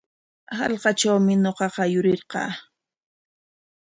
[0.59, 2.51] Hallqatrawmi ñuqaqa yurirqaa.